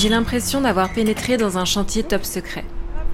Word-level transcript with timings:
J'ai 0.00 0.08
l'impression 0.08 0.62
d'avoir 0.62 0.90
pénétré 0.94 1.36
dans 1.36 1.58
un 1.58 1.66
chantier 1.66 2.02
top 2.02 2.24
secret. 2.24 2.64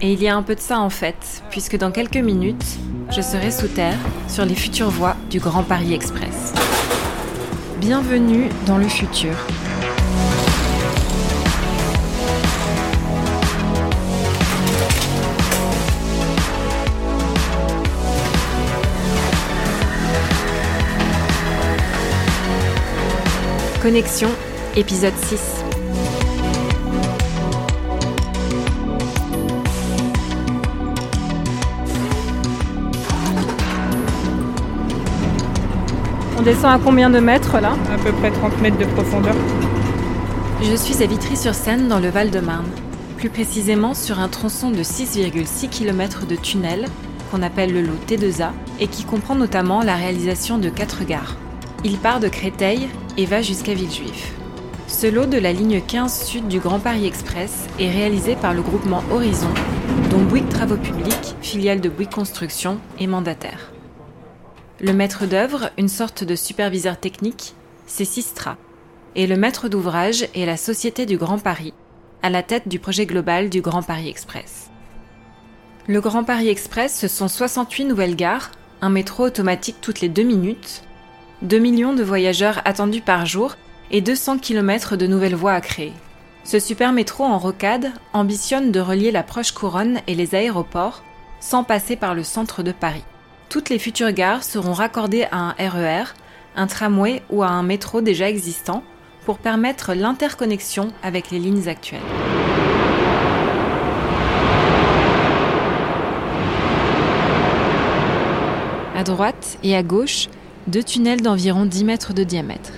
Et 0.00 0.12
il 0.12 0.22
y 0.22 0.28
a 0.28 0.36
un 0.36 0.42
peu 0.44 0.54
de 0.54 0.60
ça 0.60 0.78
en 0.78 0.88
fait, 0.88 1.42
puisque 1.50 1.76
dans 1.76 1.90
quelques 1.90 2.16
minutes, 2.16 2.64
je 3.10 3.20
serai 3.22 3.50
sous 3.50 3.66
terre 3.66 3.98
sur 4.28 4.44
les 4.44 4.54
futures 4.54 4.90
voies 4.90 5.16
du 5.28 5.40
Grand 5.40 5.64
Paris 5.64 5.94
Express. 5.94 6.54
Bienvenue 7.80 8.50
dans 8.66 8.78
le 8.78 8.86
futur. 8.86 9.34
Connexion, 23.82 24.30
épisode 24.76 25.16
6. 25.24 25.64
Descend 36.46 36.72
à 36.72 36.78
combien 36.78 37.10
de 37.10 37.18
mètres 37.18 37.58
là 37.60 37.72
À 37.92 37.98
peu 37.98 38.12
près 38.12 38.30
30 38.30 38.60
mètres 38.60 38.78
de 38.78 38.84
profondeur. 38.84 39.34
Je 40.62 40.76
suis 40.76 41.02
à 41.02 41.06
Vitry-sur-Seine 41.06 41.88
dans 41.88 41.98
le 41.98 42.08
Val-de-Marne. 42.08 42.70
Plus 43.16 43.30
précisément 43.30 43.94
sur 43.94 44.20
un 44.20 44.28
tronçon 44.28 44.70
de 44.70 44.84
6,6 44.84 45.68
km 45.68 46.24
de 46.24 46.36
tunnel 46.36 46.86
qu'on 47.32 47.42
appelle 47.42 47.72
le 47.72 47.82
lot 47.82 47.98
T2A 48.06 48.50
et 48.78 48.86
qui 48.86 49.02
comprend 49.02 49.34
notamment 49.34 49.82
la 49.82 49.96
réalisation 49.96 50.58
de 50.58 50.68
quatre 50.68 51.04
gares. 51.04 51.36
Il 51.82 51.98
part 51.98 52.20
de 52.20 52.28
Créteil 52.28 52.88
et 53.16 53.26
va 53.26 53.42
jusqu'à 53.42 53.74
Villejuif. 53.74 54.32
Ce 54.86 55.08
lot 55.08 55.26
de 55.26 55.38
la 55.38 55.52
ligne 55.52 55.80
15 55.80 56.26
sud 56.26 56.46
du 56.46 56.60
Grand 56.60 56.78
Paris 56.78 57.06
Express 57.06 57.66
est 57.80 57.90
réalisé 57.90 58.36
par 58.36 58.54
le 58.54 58.62
groupement 58.62 59.02
Horizon, 59.10 59.50
dont 60.12 60.22
Bouygues 60.22 60.48
Travaux 60.48 60.76
Publics, 60.76 61.34
filiale 61.42 61.80
de 61.80 61.88
Bouygues 61.88 62.14
Construction, 62.14 62.78
est 63.00 63.08
mandataire. 63.08 63.72
Le 64.78 64.92
maître 64.92 65.24
d'œuvre, 65.24 65.70
une 65.78 65.88
sorte 65.88 66.22
de 66.22 66.36
superviseur 66.36 67.00
technique, 67.00 67.54
c'est 67.86 68.04
Sistra. 68.04 68.58
Et 69.14 69.26
le 69.26 69.38
maître 69.38 69.70
d'ouvrage 69.70 70.28
est 70.34 70.44
la 70.44 70.58
Société 70.58 71.06
du 71.06 71.16
Grand 71.16 71.38
Paris, 71.38 71.72
à 72.22 72.28
la 72.28 72.42
tête 72.42 72.68
du 72.68 72.78
projet 72.78 73.06
global 73.06 73.48
du 73.48 73.62
Grand 73.62 73.82
Paris 73.82 74.10
Express. 74.10 74.70
Le 75.88 76.02
Grand 76.02 76.24
Paris 76.24 76.50
Express, 76.50 76.94
ce 76.94 77.08
sont 77.08 77.28
68 77.28 77.86
nouvelles 77.86 78.16
gares, 78.16 78.50
un 78.82 78.90
métro 78.90 79.24
automatique 79.24 79.76
toutes 79.80 80.02
les 80.02 80.10
deux 80.10 80.24
minutes, 80.24 80.82
2 81.40 81.58
millions 81.58 81.94
de 81.94 82.02
voyageurs 82.02 82.60
attendus 82.66 83.00
par 83.00 83.24
jour 83.24 83.54
et 83.90 84.02
200 84.02 84.40
km 84.40 84.96
de 84.96 85.06
nouvelles 85.06 85.34
voies 85.34 85.54
à 85.54 85.62
créer. 85.62 85.94
Ce 86.44 86.58
super 86.58 86.92
métro 86.92 87.24
en 87.24 87.38
rocade 87.38 87.92
ambitionne 88.12 88.72
de 88.72 88.80
relier 88.80 89.10
la 89.10 89.22
proche 89.22 89.52
couronne 89.52 90.00
et 90.06 90.14
les 90.14 90.34
aéroports 90.34 91.02
sans 91.40 91.64
passer 91.64 91.96
par 91.96 92.14
le 92.14 92.24
centre 92.24 92.62
de 92.62 92.72
Paris. 92.72 93.04
Toutes 93.48 93.70
les 93.70 93.78
futures 93.78 94.12
gares 94.12 94.42
seront 94.42 94.72
raccordées 94.72 95.26
à 95.30 95.38
un 95.38 95.54
RER, 95.58 96.04
un 96.56 96.66
tramway 96.66 97.22
ou 97.30 97.42
à 97.42 97.48
un 97.48 97.62
métro 97.62 98.00
déjà 98.00 98.28
existant 98.28 98.82
pour 99.24 99.38
permettre 99.38 99.94
l'interconnexion 99.94 100.92
avec 101.02 101.30
les 101.30 101.38
lignes 101.38 101.68
actuelles. 101.68 102.00
À 108.96 109.04
droite 109.04 109.58
et 109.62 109.76
à 109.76 109.82
gauche, 109.82 110.28
deux 110.66 110.82
tunnels 110.82 111.22
d'environ 111.22 111.66
10 111.66 111.84
mètres 111.84 112.14
de 112.14 112.24
diamètre. 112.24 112.72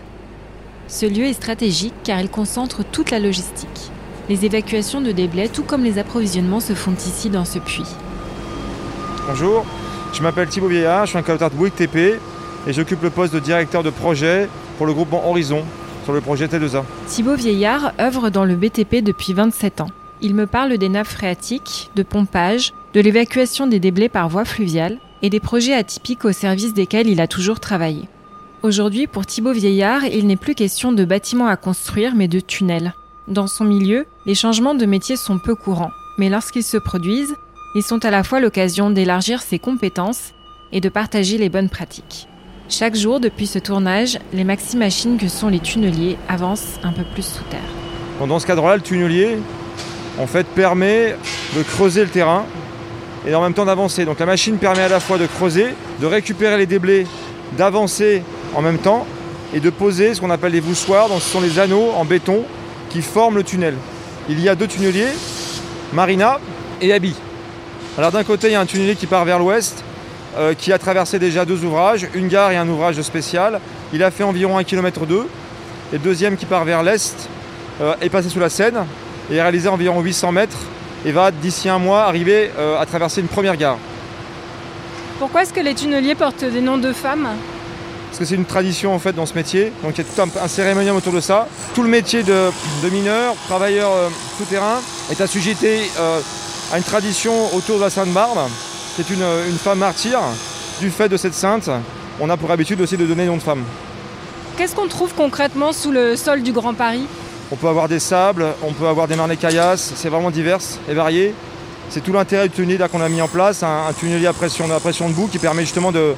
Ce 0.86 1.06
lieu 1.06 1.24
est 1.24 1.34
stratégique 1.34 1.94
car 2.04 2.20
il 2.20 2.28
concentre 2.28 2.84
toute 2.84 3.10
la 3.10 3.18
logistique. 3.18 3.90
Les 4.28 4.44
évacuations 4.44 5.00
de 5.00 5.12
déblais, 5.12 5.48
tout 5.48 5.62
comme 5.62 5.84
les 5.84 5.98
approvisionnements, 5.98 6.60
se 6.60 6.74
font 6.74 6.94
ici 6.94 7.30
dans 7.30 7.46
ce 7.46 7.58
puits. 7.58 7.84
Bonjour, 9.26 9.64
je 10.12 10.22
m'appelle 10.22 10.48
Thibaut 10.48 10.68
Vieillard, 10.68 11.06
je 11.06 11.10
suis 11.10 11.18
un 11.18 11.22
collaborateur 11.22 11.50
de 11.50 11.56
Bouygues 11.56 11.74
TP 11.74 12.18
et 12.66 12.72
j'occupe 12.72 13.02
le 13.02 13.10
poste 13.10 13.34
de 13.34 13.38
directeur 13.38 13.82
de 13.82 13.90
projet 13.90 14.48
pour 14.76 14.86
le 14.86 14.92
groupement 14.92 15.28
Horizon 15.28 15.64
sur 16.04 16.12
le 16.12 16.20
projet 16.20 16.46
T2A. 16.46 16.82
Thibaut 17.06 17.36
Vieillard 17.36 17.92
œuvre 18.00 18.30
dans 18.30 18.44
le 18.44 18.56
BTP 18.56 18.96
depuis 19.02 19.32
27 19.32 19.80
ans. 19.80 19.90
Il 20.20 20.34
me 20.34 20.46
parle 20.46 20.76
des 20.78 20.88
nappes 20.88 21.06
phréatiques, 21.06 21.90
de 21.94 22.02
pompage, 22.02 22.72
de 22.94 23.00
l'évacuation 23.00 23.66
des 23.66 23.78
déblais 23.78 24.08
par 24.08 24.28
voie 24.28 24.44
fluviale 24.44 24.98
et 25.22 25.30
des 25.30 25.40
projets 25.40 25.74
atypiques 25.74 26.24
au 26.24 26.32
service 26.32 26.74
desquels 26.74 27.08
il 27.08 27.20
a 27.20 27.26
toujours 27.26 27.60
travaillé. 27.60 28.08
Aujourd'hui, 28.62 29.06
pour 29.06 29.26
Thibaut 29.26 29.52
Vieillard, 29.52 30.04
il 30.04 30.26
n'est 30.26 30.36
plus 30.36 30.54
question 30.54 30.90
de 30.92 31.04
bâtiments 31.04 31.46
à 31.46 31.56
construire, 31.56 32.14
mais 32.16 32.26
de 32.26 32.40
tunnels. 32.40 32.94
Dans 33.28 33.46
son 33.46 33.64
milieu, 33.64 34.06
les 34.26 34.34
changements 34.34 34.74
de 34.74 34.86
métier 34.86 35.16
sont 35.16 35.38
peu 35.38 35.54
courants, 35.54 35.92
mais 36.16 36.28
lorsqu'ils 36.28 36.64
se 36.64 36.76
produisent, 36.76 37.36
ils 37.74 37.82
sont 37.82 38.04
à 38.04 38.10
la 38.10 38.22
fois 38.22 38.40
l'occasion 38.40 38.90
d'élargir 38.90 39.42
ses 39.42 39.58
compétences 39.58 40.32
et 40.72 40.80
de 40.80 40.88
partager 40.88 41.38
les 41.38 41.48
bonnes 41.48 41.68
pratiques. 41.68 42.28
Chaque 42.68 42.94
jour, 42.94 43.20
depuis 43.20 43.46
ce 43.46 43.58
tournage, 43.58 44.18
les 44.32 44.44
maxi-machines 44.44 45.16
que 45.16 45.28
sont 45.28 45.48
les 45.48 45.60
tunneliers 45.60 46.18
avancent 46.28 46.78
un 46.82 46.92
peu 46.92 47.04
plus 47.14 47.22
sous 47.22 47.44
terre. 47.44 48.26
Dans 48.26 48.38
ce 48.38 48.46
cadre-là, 48.46 48.76
le 48.76 48.82
tunnelier, 48.82 49.38
en 50.18 50.26
fait, 50.26 50.46
permet 50.46 51.16
de 51.56 51.62
creuser 51.62 52.02
le 52.02 52.10
terrain 52.10 52.44
et 53.26 53.34
en 53.34 53.42
même 53.42 53.54
temps 53.54 53.64
d'avancer. 53.64 54.04
Donc 54.04 54.18
la 54.18 54.26
machine 54.26 54.58
permet 54.58 54.82
à 54.82 54.88
la 54.88 55.00
fois 55.00 55.18
de 55.18 55.26
creuser, 55.26 55.68
de 56.00 56.06
récupérer 56.06 56.58
les 56.58 56.66
déblais, 56.66 57.06
d'avancer 57.56 58.22
en 58.54 58.62
même 58.62 58.78
temps 58.78 59.06
et 59.54 59.60
de 59.60 59.70
poser 59.70 60.14
ce 60.14 60.20
qu'on 60.20 60.30
appelle 60.30 60.52
les 60.52 60.60
voussoirs. 60.60 61.08
Ce 61.14 61.20
sont 61.20 61.40
les 61.40 61.58
anneaux 61.58 61.92
en 61.96 62.04
béton 62.04 62.44
qui 62.90 63.02
forment 63.02 63.36
le 63.36 63.44
tunnel. 63.44 63.74
Il 64.28 64.40
y 64.40 64.48
a 64.48 64.54
deux 64.54 64.66
tunneliers, 64.66 65.12
Marina 65.92 66.38
et 66.80 66.92
Abi. 66.92 67.14
Alors 67.96 68.12
d'un 68.12 68.24
côté, 68.24 68.48
il 68.48 68.52
y 68.52 68.56
a 68.56 68.60
un 68.60 68.66
tunnelier 68.66 68.96
qui 68.96 69.06
part 69.06 69.24
vers 69.24 69.38
l'ouest, 69.38 69.82
euh, 70.36 70.54
qui 70.54 70.72
a 70.72 70.78
traversé 70.78 71.18
déjà 71.18 71.44
deux 71.44 71.64
ouvrages, 71.64 72.06
une 72.14 72.28
gare 72.28 72.50
et 72.52 72.56
un 72.56 72.68
ouvrage 72.68 73.00
spécial. 73.02 73.60
Il 73.92 74.02
a 74.02 74.10
fait 74.10 74.24
environ 74.24 74.58
1 74.58 74.64
km 74.64 75.06
2. 75.06 75.26
Et 75.90 75.92
le 75.94 75.98
deuxième 75.98 76.36
qui 76.36 76.46
part 76.46 76.64
vers 76.64 76.82
l'est 76.82 77.28
euh, 77.80 77.94
est 78.00 78.10
passé 78.10 78.28
sous 78.28 78.40
la 78.40 78.50
Seine 78.50 78.84
et 79.30 79.40
a 79.40 79.42
réalisé 79.42 79.68
environ 79.68 80.00
800 80.00 80.32
mètres 80.32 80.58
et 81.04 81.12
va 81.12 81.30
d'ici 81.30 81.68
un 81.68 81.78
mois 81.78 82.02
arriver 82.04 82.50
euh, 82.58 82.78
à 82.78 82.86
traverser 82.86 83.20
une 83.20 83.28
première 83.28 83.56
gare. 83.56 83.78
Pourquoi 85.18 85.42
est-ce 85.42 85.52
que 85.52 85.60
les 85.60 85.74
tunneliers 85.74 86.14
portent 86.14 86.44
des 86.44 86.60
noms 86.60 86.78
de 86.78 86.92
femmes? 86.92 87.28
Parce 88.08 88.18
que 88.20 88.24
c'est 88.24 88.36
une 88.36 88.46
tradition 88.46 88.94
en 88.94 88.98
fait 88.98 89.12
dans 89.12 89.26
ce 89.26 89.34
métier, 89.34 89.72
donc 89.82 89.98
il 89.98 89.98
y 89.98 90.00
a 90.00 90.04
tout 90.04 90.30
un, 90.40 90.48
cérémonium 90.48 90.96
autour 90.96 91.12
de 91.12 91.20
ça. 91.20 91.46
Tout 91.74 91.82
le 91.82 91.88
métier 91.88 92.22
de, 92.22 92.50
mineur, 92.90 93.34
travailleur 93.46 93.92
euh, 93.92 94.08
souterrain 94.38 94.80
est 95.10 95.20
assujetti 95.20 95.90
euh, 95.98 96.20
à 96.72 96.78
une 96.78 96.84
tradition 96.84 97.54
autour 97.54 97.78
de 97.78 97.84
la 97.84 97.90
Sainte 97.90 98.12
Barbe, 98.12 98.48
qui 98.94 99.02
est 99.02 99.10
une, 99.10 99.24
une 99.48 99.58
femme 99.58 99.78
martyre. 99.78 100.20
Du 100.80 100.90
fait 100.90 101.08
de 101.08 101.16
cette 101.16 101.34
sainte, 101.34 101.68
on 102.20 102.30
a 102.30 102.36
pour 102.36 102.50
habitude 102.50 102.80
aussi 102.80 102.96
de 102.96 103.04
donner 103.04 103.26
nom 103.26 103.36
de 103.36 103.42
femme. 103.42 103.64
Qu'est-ce 104.56 104.74
qu'on 104.74 104.88
trouve 104.88 105.12
concrètement 105.14 105.72
sous 105.72 105.90
le 105.90 106.16
sol 106.16 106.42
du 106.42 106.52
Grand 106.52 106.74
Paris? 106.74 107.06
On 107.50 107.56
peut 107.56 107.68
avoir 107.68 107.88
des 107.88 107.98
sables, 107.98 108.46
on 108.62 108.72
peut 108.72 108.86
avoir 108.86 109.08
des 109.08 109.16
marnais 109.16 109.36
caillasses, 109.36 109.92
c'est 109.96 110.08
vraiment 110.08 110.30
divers 110.30 110.60
et 110.88 110.94
varié. 110.94 111.34
C'est 111.90 112.02
tout 112.02 112.12
l'intérêt 112.12 112.48
du 112.48 112.54
tunnelier 112.54 112.84
qu'on 112.92 113.00
a 113.00 113.08
mis 113.08 113.22
en 113.22 113.28
place, 113.28 113.62
un, 113.62 113.92
tunnelier 113.98 114.26
à 114.26 114.32
pression, 114.32 114.70
à 114.70 114.80
pression 114.80 115.08
debout 115.08 115.26
qui 115.26 115.38
permet 115.38 115.62
justement 115.62 115.90
de, 115.90 116.14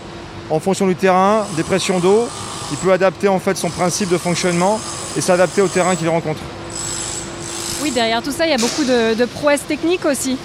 en 0.51 0.59
fonction 0.59 0.87
du 0.87 0.97
terrain, 0.97 1.47
des 1.57 1.63
pressions 1.63 2.01
d'eau, 2.01 2.29
il 2.73 2.77
peut 2.79 2.93
adapter 2.93 3.29
en 3.29 3.39
fait 3.39 3.57
son 3.57 3.71
principe 3.71 4.09
de 4.09 4.19
fonctionnement 4.19 4.81
et 5.17 5.21
s'adapter 5.21 5.63
au 5.63 5.69
terrain 5.69 5.95
qu'il 5.95 6.09
rencontre. 6.09 6.41
Oui, 7.83 7.91
derrière 7.91 8.23
tout 8.23 8.31
ça, 8.31 8.47
il 8.47 8.51
y 8.51 8.55
a 8.55 8.59
beaucoup 8.59 8.85
de, 8.85 9.25
prouesses 9.25 9.67
techniques 9.67 10.05
aussi. 10.05 10.37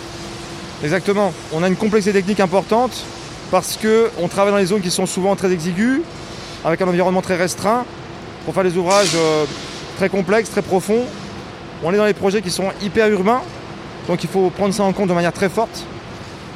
Exactement. 0.83 1.33
On 1.53 1.63
a 1.63 1.67
une 1.67 1.75
complexité 1.75 2.13
technique 2.13 2.39
importante 2.39 2.93
parce 3.51 3.77
qu'on 3.77 4.27
travaille 4.27 4.53
dans 4.53 4.59
les 4.59 4.65
zones 4.65 4.81
qui 4.81 4.91
sont 4.91 5.05
souvent 5.05 5.35
très 5.35 5.51
exiguës, 5.51 6.01
avec 6.63 6.81
un 6.81 6.87
environnement 6.87 7.21
très 7.21 7.35
restreint. 7.35 7.85
Pour 8.45 8.53
faire 8.53 8.63
des 8.63 8.77
ouvrages 8.77 9.15
euh, 9.15 9.45
très 9.97 10.07
complexe, 10.09 10.49
très 10.51 10.61
profond. 10.61 11.03
On 11.83 11.93
est 11.93 11.97
dans 11.97 12.05
des 12.05 12.13
projets 12.13 12.41
qui 12.41 12.51
sont 12.51 12.69
hyper 12.81 13.09
urbains, 13.09 13.41
donc 14.07 14.23
il 14.23 14.29
faut 14.29 14.49
prendre 14.49 14.73
ça 14.73 14.83
en 14.83 14.93
compte 14.93 15.09
de 15.09 15.13
manière 15.13 15.33
très 15.33 15.49
forte. 15.49 15.83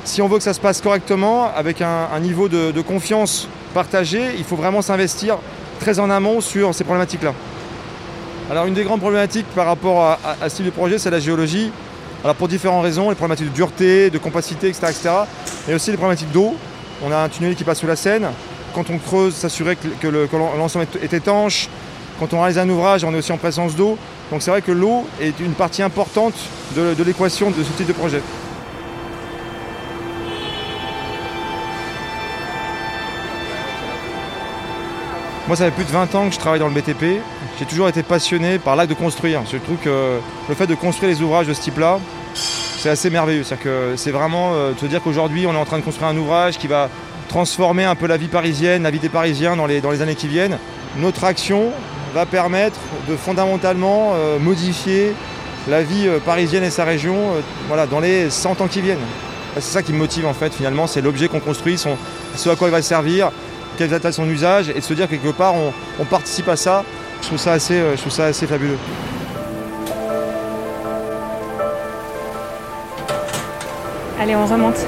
Si 0.06 0.22
on 0.22 0.28
veut 0.28 0.38
que 0.38 0.44
ça 0.44 0.54
se 0.54 0.60
passe 0.60 0.82
correctement, 0.82 1.52
avec 1.54 1.82
un, 1.82 2.20
niveau 2.20 2.48
de, 2.48 2.82
confiance 2.82 3.48
partagé, 3.74 4.22
il 4.38 4.44
faut 4.44 4.56
vraiment 4.56 4.82
s'investir 4.82 5.38
très 5.80 6.00
en 6.00 6.10
amont 6.10 6.42
sur 6.42 6.74
ces 6.74 6.84
problématiques-là. 6.84 7.34
Alors 8.50 8.66
une 8.66 8.74
des 8.74 8.84
grandes 8.84 9.02
problématiques 9.02 9.46
par 9.54 9.68
rapport 9.68 10.04
à, 10.04 10.50
ce 10.50 10.56
type 10.56 10.66
de 10.66 10.72
projet, 10.72 10.98
c'est 10.98 11.12
la 11.12 11.20
géologie. 11.20 11.72
Alors 12.24 12.36
pour 12.36 12.48
différentes 12.48 12.82
raisons, 12.84 13.10
les 13.10 13.16
problématiques 13.16 13.52
de 13.52 13.56
dureté, 13.56 14.10
de 14.10 14.18
compacité, 14.18 14.70
etc. 14.70 14.88
etc. 14.90 15.10
mais 15.68 15.76
aussi 15.76 15.92
les 15.92 15.98
problématiques 15.98 16.32
d'eau. 16.32 16.56
On 17.06 17.12
a 17.12 17.18
un 17.18 17.30
tunnel 17.30 17.56
qui 17.56 17.64
passe 17.64 17.80
sous 17.80 17.86
la 17.86 17.96
Seine. 17.96 18.28
Quand 18.74 18.90
on 18.90 18.98
creuse, 18.98 19.36
s'assurer 19.36 19.76
que, 19.76 20.08
l'ensemble 20.58 20.88
est 21.00 21.14
étanche, 21.14 21.70
quand 22.20 22.34
on 22.34 22.40
réalise 22.40 22.58
un 22.58 22.70
ouvrage, 22.70 23.04
on 23.04 23.14
est 23.14 23.18
aussi 23.18 23.32
en 23.32 23.38
présence 23.38 23.76
d'eau. 23.76 24.00
Donc 24.32 24.42
c'est 24.42 24.50
vrai 24.50 24.64
que 24.64 24.72
l'eau 24.72 25.06
est 25.22 25.40
une 25.40 25.54
partie 25.54 25.84
importante 25.84 26.34
de 26.76 27.04
l'équation 27.04 27.52
de 27.52 27.64
ce 27.64 27.72
type 27.78 27.88
de 27.88 27.94
projet. 27.94 28.22
Moi, 35.50 35.56
ça 35.56 35.66
fait 35.66 35.72
plus 35.72 35.86
de 35.86 35.90
20 35.90 36.14
ans 36.14 36.28
que 36.28 36.36
je 36.36 36.38
travaille 36.38 36.60
dans 36.60 36.68
le 36.68 36.76
BTP. 36.76 37.24
J'ai 37.58 37.66
toujours 37.66 37.90
été 37.90 38.04
passionné 38.04 38.60
par 38.60 38.76
l'acte 38.76 38.92
de 38.92 38.96
construire. 38.96 39.42
Je 39.52 39.58
trouve 39.58 39.78
que 39.78 40.20
le 40.48 40.54
fait 40.54 40.68
de 40.68 40.76
construire 40.76 41.10
les 41.10 41.24
ouvrages 41.24 41.48
de 41.48 41.56
ce 41.56 41.62
type-là, 41.62 41.98
c'est 42.36 42.90
assez 42.90 43.10
merveilleux. 43.10 43.44
C'est 43.96 44.12
vraiment 44.12 44.52
euh, 44.54 44.74
te 44.74 44.86
dire 44.86 45.02
qu'aujourd'hui, 45.02 45.48
on 45.48 45.54
est 45.54 45.58
en 45.58 45.66
train 45.66 45.80
de 45.80 45.84
construire 45.84 46.08
un 46.08 46.18
ouvrage 46.18 46.60
qui 46.60 46.68
va 46.68 46.88
transformer 47.30 47.84
un 47.84 47.96
peu 47.96 48.06
la 48.06 48.18
vie 48.18 48.28
parisienne, 48.28 48.84
la 48.84 48.92
vie 48.92 49.00
des 49.00 49.10
Parisiens 49.10 49.56
dans 49.56 49.66
les, 49.66 49.82
dans 49.82 49.90
les 49.90 50.04
années 50.04 50.14
qui 50.14 50.28
viennent. 50.28 50.60
Notre 50.98 51.24
action 51.24 51.72
va 52.14 52.28
permettre 52.28 52.78
de 53.08 53.16
fondamentalement 53.16 54.12
euh, 54.14 54.38
modifier 54.38 55.14
la 55.68 55.82
vie 55.82 56.08
euh, 56.08 56.20
parisienne 56.20 56.64
et 56.64 56.70
sa 56.70 56.84
région 56.84 57.18
voilà, 57.68 57.88
dans 57.88 58.00
les 58.00 58.30
100 58.30 58.62
ans 58.62 58.68
qui 58.68 58.82
viennent. 58.82 59.00
C'est 59.56 59.62
ça 59.62 59.82
qui 59.82 59.94
me 59.94 59.98
motive 59.98 60.28
en 60.28 60.36
fait 60.36 60.54
finalement, 60.54 60.86
c'est 60.86 61.02
l'objet 61.02 61.28
qu'on 61.28 61.40
construit, 61.40 61.80
son, 61.80 61.98
ce 62.36 62.50
à 62.50 62.56
quoi 62.56 62.68
il 62.68 62.72
va 62.72 62.84
servir, 62.84 63.32
quel 63.80 63.94
être 63.94 64.12
son 64.12 64.30
usage, 64.30 64.68
et 64.68 64.74
de 64.74 64.82
se 64.82 64.94
dire 64.94 65.08
quelque 65.08 65.30
part 65.30 65.54
on, 65.56 66.04
participe 66.04 66.50
à 66.50 66.58
ça, 66.58 66.84
je 67.22 67.28
trouve 67.28 67.38
ça 67.38 67.54
assez, 67.54 67.76
euh, 67.76 67.96
je 67.96 68.02
trouve 68.02 68.12
ça 68.12 68.26
assez 68.26 68.46
fabuleux. 68.46 68.78
Allez, 74.20 74.36
on 74.36 74.46
remonte. 74.46 74.86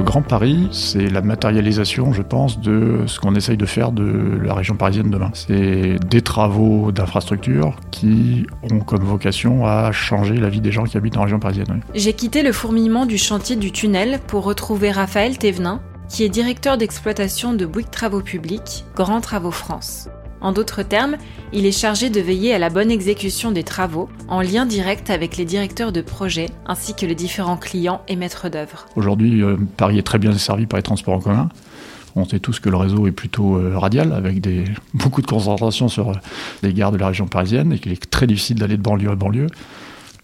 Grand 0.00 0.22
Paris, 0.22 0.68
c'est 0.72 1.08
la 1.08 1.20
matérialisation, 1.22 2.12
je 2.12 2.22
pense, 2.22 2.60
de 2.60 3.00
ce 3.06 3.20
qu'on 3.20 3.34
essaye 3.34 3.56
de 3.56 3.66
faire 3.66 3.92
de 3.92 4.38
la 4.42 4.54
région 4.54 4.76
parisienne 4.76 5.10
demain. 5.10 5.30
C'est 5.34 5.96
des 6.08 6.22
travaux 6.22 6.92
d'infrastructure 6.92 7.76
qui 7.90 8.46
ont 8.70 8.80
comme 8.80 9.04
vocation 9.04 9.66
à 9.66 9.92
changer 9.92 10.36
la 10.36 10.48
vie 10.48 10.60
des 10.60 10.72
gens 10.72 10.84
qui 10.84 10.96
habitent 10.96 11.16
en 11.16 11.22
région 11.22 11.38
parisienne. 11.38 11.82
J'ai 11.94 12.12
quitté 12.12 12.42
le 12.42 12.52
fourmillement 12.52 13.06
du 13.06 13.18
chantier 13.18 13.56
du 13.56 13.72
tunnel 13.72 14.20
pour 14.26 14.44
retrouver 14.44 14.90
Raphaël 14.90 15.36
Thévenin, 15.36 15.80
qui 16.08 16.24
est 16.24 16.28
directeur 16.28 16.76
d'exploitation 16.78 17.54
de 17.54 17.66
Bouygues 17.66 17.90
Travaux 17.90 18.20
Publics, 18.20 18.84
Grand 18.94 19.20
Travaux 19.20 19.50
France. 19.50 20.08
En 20.42 20.50
d'autres 20.50 20.82
termes, 20.82 21.16
il 21.52 21.66
est 21.66 21.72
chargé 21.72 22.10
de 22.10 22.20
veiller 22.20 22.52
à 22.52 22.58
la 22.58 22.68
bonne 22.68 22.90
exécution 22.90 23.52
des 23.52 23.62
travaux, 23.62 24.08
en 24.26 24.42
lien 24.42 24.66
direct 24.66 25.08
avec 25.08 25.36
les 25.36 25.44
directeurs 25.44 25.92
de 25.92 26.00
projet, 26.00 26.46
ainsi 26.66 26.94
que 26.94 27.06
les 27.06 27.14
différents 27.14 27.56
clients 27.56 28.02
et 28.08 28.16
maîtres 28.16 28.48
d'œuvre. 28.48 28.86
Aujourd'hui, 28.96 29.40
euh, 29.42 29.56
Paris 29.76 29.98
est 29.98 30.02
très 30.02 30.18
bien 30.18 30.32
desservi 30.32 30.66
par 30.66 30.78
les 30.78 30.82
transports 30.82 31.14
en 31.14 31.20
commun. 31.20 31.48
On 32.16 32.24
sait 32.26 32.40
tous 32.40 32.58
que 32.58 32.68
le 32.68 32.76
réseau 32.76 33.06
est 33.06 33.12
plutôt 33.12 33.56
euh, 33.56 33.78
radial, 33.78 34.12
avec 34.12 34.42
beaucoup 34.94 35.22
de 35.22 35.26
concentration 35.28 35.88
sur 35.88 36.10
euh, 36.10 36.14
les 36.64 36.74
gares 36.74 36.90
de 36.90 36.98
la 36.98 37.06
région 37.06 37.28
parisienne, 37.28 37.72
et 37.72 37.78
qu'il 37.78 37.92
est 37.92 38.10
très 38.10 38.26
difficile 38.26 38.56
d'aller 38.56 38.76
de 38.76 38.82
banlieue 38.82 39.10
à 39.10 39.14
banlieue. 39.14 39.46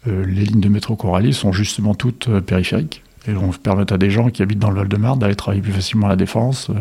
les 0.06 0.44
lignes 0.44 0.61
de 0.61 0.69
métro 0.69 0.97
qu'on 0.97 1.32
sont 1.32 1.53
justement 1.53 1.94
toutes 1.94 2.29
périphériques, 2.41 3.05
et 3.29 3.32
vont 3.32 3.50
permettre 3.50 3.93
à 3.93 3.99
des 3.99 4.11
gens 4.11 4.31
qui 4.31 4.43
habitent 4.43 4.59
dans 4.59 4.70
le 4.70 4.76
Val-de-Marne 4.76 5.20
d'aller 5.20 5.37
travailler 5.37 5.62
plus 5.62 5.73
facilement 5.73 6.06
à 6.06 6.11
la 6.11 6.17
Défense, 6.17 6.73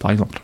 par 0.00 0.10
exemple. 0.10 0.42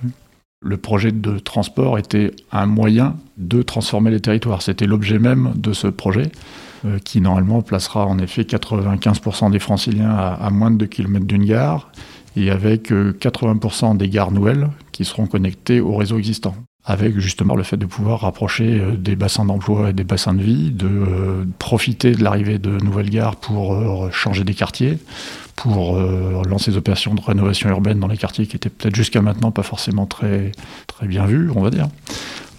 Le 0.62 0.76
projet 0.76 1.10
de 1.10 1.38
transport 1.38 1.98
était 1.98 2.32
un 2.52 2.66
moyen 2.66 3.16
de 3.38 3.62
transformer 3.62 4.10
les 4.10 4.20
territoires. 4.20 4.60
C'était 4.60 4.86
l'objet 4.86 5.18
même 5.18 5.52
de 5.56 5.72
ce 5.72 5.86
projet, 5.86 6.30
euh, 6.84 6.98
qui 6.98 7.22
normalement 7.22 7.62
placera 7.62 8.04
en 8.04 8.18
effet 8.18 8.42
95% 8.42 9.50
des 9.50 9.58
franciliens 9.58 10.10
à, 10.10 10.50
moins 10.50 10.70
de 10.70 10.76
2 10.76 10.86
km 10.86 11.24
d'une 11.24 11.46
gare, 11.46 11.90
et 12.36 12.50
avec 12.50 12.90
80% 12.90 13.94
euh, 13.94 13.94
des 13.96 14.10
gares 14.10 14.32
nouvelles 14.32 14.68
qui 14.92 15.06
seront 15.06 15.26
connectées 15.26 15.80
au 15.80 15.96
réseau 15.96 16.18
existant. 16.18 16.54
Avec 16.84 17.18
justement 17.18 17.56
le 17.56 17.62
fait 17.62 17.76
de 17.76 17.86
pouvoir 17.86 18.20
rapprocher 18.20 18.80
euh, 18.80 18.96
des 18.96 19.14
bassins 19.14 19.44
d'emploi 19.44 19.90
et 19.90 19.92
des 19.92 20.04
bassins 20.04 20.34
de 20.34 20.42
vie, 20.42 20.70
de 20.70 21.46
profiter 21.58 22.12
de 22.12 22.24
l'arrivée 22.24 22.58
de 22.58 22.70
nouvelles 22.70 23.10
gares 23.10 23.36
pour 23.36 23.76
changer 24.12 24.44
des 24.44 24.54
quartiers, 24.54 24.98
pour 25.60 25.98
euh, 25.98 26.42
lancer 26.48 26.70
des 26.70 26.78
opérations 26.78 27.14
de 27.14 27.20
rénovation 27.20 27.68
urbaine 27.68 28.00
dans 28.00 28.06
les 28.06 28.16
quartiers 28.16 28.46
qui 28.46 28.56
étaient 28.56 28.70
peut-être 28.70 28.96
jusqu'à 28.96 29.20
maintenant 29.20 29.50
pas 29.50 29.62
forcément 29.62 30.06
très, 30.06 30.52
très 30.86 31.06
bien 31.06 31.26
vus, 31.26 31.50
on 31.54 31.60
va 31.60 31.68
dire, 31.68 31.88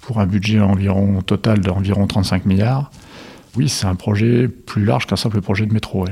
pour 0.01 0.19
un 0.19 0.27
budget 0.27 0.59
environ 0.59 1.23
total 1.23 1.62
d'environ 1.62 2.06
35 2.06 2.45
milliards. 2.45 2.91
Oui, 3.56 3.69
c'est 3.69 3.88
un 3.88 3.95
projet 3.95 4.47
plus 4.47 4.85
large 4.85 5.07
qu'un 5.07 5.15
simple 5.15 5.41
projet 5.41 5.65
de 5.65 5.73
métro. 5.73 6.06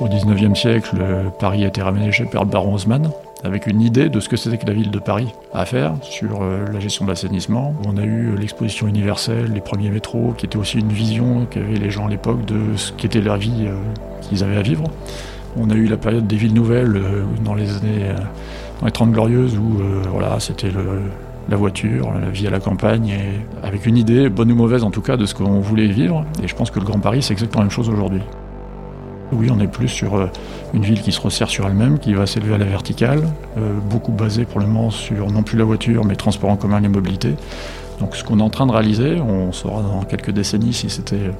Au 0.00 0.08
19e 0.08 0.54
siècle, 0.54 0.96
Paris 1.38 1.64
a 1.64 1.68
été 1.68 1.82
raménagé 1.82 2.24
par 2.24 2.46
Baron 2.46 2.74
Haussmann, 2.74 3.10
avec 3.44 3.66
une 3.66 3.80
idée 3.80 4.08
de 4.08 4.20
ce 4.20 4.28
que 4.28 4.36
c'était 4.36 4.58
que 4.58 4.66
la 4.66 4.72
ville 4.72 4.90
de 4.90 4.98
Paris 4.98 5.28
à 5.52 5.64
faire 5.64 5.94
sur 6.02 6.42
euh, 6.42 6.66
la 6.72 6.80
gestion 6.80 7.04
de 7.04 7.10
l'assainissement. 7.10 7.74
On 7.86 7.96
a 7.96 8.02
eu 8.02 8.36
l'exposition 8.36 8.86
universelle, 8.86 9.52
les 9.52 9.60
premiers 9.60 9.90
métros, 9.90 10.34
qui 10.36 10.46
était 10.46 10.56
aussi 10.56 10.78
une 10.78 10.92
vision 10.92 11.46
qu'avaient 11.50 11.78
les 11.78 11.90
gens 11.90 12.06
à 12.06 12.10
l'époque 12.10 12.44
de 12.44 12.76
ce 12.76 12.92
qu'était 12.92 13.20
la 13.20 13.36
vie 13.36 13.66
euh, 13.66 13.74
qu'ils 14.22 14.44
avaient 14.44 14.56
à 14.56 14.62
vivre. 14.62 14.84
On 15.56 15.70
a 15.70 15.74
eu 15.74 15.86
la 15.86 15.96
période 15.96 16.26
des 16.26 16.36
villes 16.36 16.54
nouvelles 16.54 16.96
euh, 16.96 17.24
dans 17.44 17.54
les 17.54 17.70
années 17.76 18.06
dans 18.80 18.86
les 18.86 18.92
30 18.92 19.12
glorieuses 19.12 19.58
où 19.58 19.82
voilà, 20.10 20.40
c'était 20.40 20.70
la 21.50 21.56
voiture, 21.56 22.14
la 22.18 22.30
vie 22.30 22.46
à 22.46 22.50
la 22.50 22.60
campagne, 22.60 23.14
avec 23.62 23.84
une 23.84 23.98
idée, 23.98 24.30
bonne 24.30 24.50
ou 24.50 24.54
mauvaise 24.54 24.84
en 24.84 24.90
tout 24.90 25.02
cas, 25.02 25.18
de 25.18 25.26
ce 25.26 25.34
qu'on 25.34 25.60
voulait 25.60 25.88
vivre. 25.88 26.24
Et 26.42 26.48
je 26.48 26.54
pense 26.54 26.70
que 26.70 26.78
le 26.78 26.86
Grand 26.86 26.98
Paris, 26.98 27.20
c'est 27.20 27.34
exactement 27.34 27.60
la 27.60 27.66
même 27.66 27.74
chose 27.74 27.90
aujourd'hui. 27.90 28.22
Oui, 29.32 29.48
on 29.50 29.60
est 29.60 29.68
plus 29.68 29.88
sur 29.88 30.16
euh, 30.16 30.26
une 30.74 30.82
ville 30.82 31.00
qui 31.02 31.12
se 31.12 31.20
resserre 31.20 31.48
sur 31.48 31.66
elle-même, 31.66 31.98
qui 31.98 32.14
va 32.14 32.26
s'élever 32.26 32.54
à 32.54 32.58
la 32.58 32.64
verticale, 32.64 33.22
euh, 33.58 33.78
beaucoup 33.88 34.10
basée 34.10 34.44
pour 34.44 34.60
le 34.60 34.66
moment 34.66 34.90
sur 34.90 35.30
non 35.30 35.42
plus 35.42 35.56
la 35.56 35.64
voiture, 35.64 36.04
mais 36.04 36.16
transport 36.16 36.50
en 36.50 36.56
commun, 36.56 36.80
les 36.80 36.88
mobilités. 36.88 37.34
Donc 38.00 38.16
ce 38.16 38.24
qu'on 38.24 38.40
est 38.40 38.42
en 38.42 38.50
train 38.50 38.66
de 38.66 38.72
réaliser, 38.72 39.20
on 39.20 39.52
saura 39.52 39.82
dans 39.82 40.02
quelques 40.02 40.32
décennies 40.32 40.72
si 40.72 40.90
c'était 40.90 41.30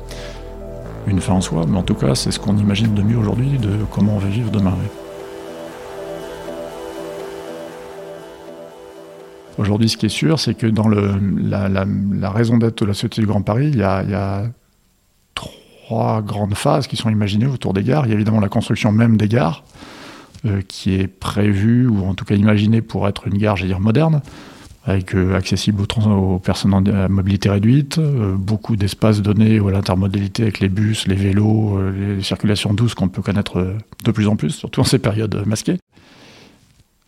une 1.07 1.21
fin 1.21 1.33
en 1.33 1.41
soi, 1.41 1.65
mais 1.69 1.79
en 1.79 1.83
tout 1.83 1.95
cas 1.95 2.15
c'est 2.15 2.31
ce 2.31 2.39
qu'on 2.39 2.57
imagine 2.57 2.95
de 2.95 3.03
mieux 3.03 3.17
aujourd'hui 3.17 3.59
de 3.59 3.71
comment 3.91 4.15
on 4.17 4.19
va 4.19 4.29
vivre 4.29 4.51
demain. 4.51 4.75
Aujourd'hui, 9.59 9.89
ce 9.89 9.97
qui 9.97 10.07
est 10.07 10.11
sûr, 10.11 10.39
c'est 10.39 10.55
que 10.55 10.67
dans 10.67 10.89
la, 10.89 12.31
raison 12.31 12.57
d'être 12.57 12.83
de 12.83 12.87
la 12.87 12.95
Société 12.95 13.21
du 13.23 13.27
Grand 13.27 13.43
Paris, 13.43 13.71
il 13.73 13.79
y 13.79 13.83
a 13.83 14.45
trois 15.91 16.23
grandes 16.23 16.55
phases 16.55 16.87
qui 16.87 16.95
sont 16.95 17.11
imaginées 17.11 17.49
autour 17.49 17.73
des 17.73 17.83
gares. 17.83 18.07
Il 18.07 18.11
y 18.11 18.13
a 18.13 18.15
évidemment 18.15 18.39
la 18.39 18.49
construction 18.49 18.93
même 18.93 19.17
des 19.17 19.27
gares, 19.27 19.65
euh, 20.47 20.63
qui 20.69 20.95
est 20.95 21.09
prévue, 21.09 21.89
ou 21.89 22.07
en 22.07 22.15
tout 22.15 22.25
cas 22.25 22.37
imaginée 22.37 22.81
pour 22.81 23.09
être 23.09 23.27
une 23.27 23.37
gare, 23.39 23.57
dire, 23.57 23.81
moderne, 23.81 24.21
avec 24.85 25.17
euh, 25.17 25.35
accessible 25.35 25.83
aux, 25.83 26.39
personnes 26.39 26.89
à 26.89 27.09
mobilité 27.09 27.51
réduite, 27.51 27.99
euh, 27.99 28.37
beaucoup 28.37 28.77
d'espaces 28.77 29.21
donnés 29.21 29.59
à 29.59 29.71
l'intermodalité 29.73 30.45
avec 30.45 30.61
les 30.61 30.69
bus, 30.69 31.09
les 31.09 31.17
vélos, 31.17 31.81
les 31.91 32.23
circulations 32.23 32.73
douces 32.73 32.95
qu'on 32.95 33.09
peut 33.09 33.23
connaître 33.23 33.75
de 34.05 34.13
plus 34.13 34.29
en 34.29 34.37
plus, 34.37 34.51
surtout 34.51 34.83
en 34.83 34.85
ces 34.85 35.01
périodes 35.01 35.43
masquées. 35.45 35.79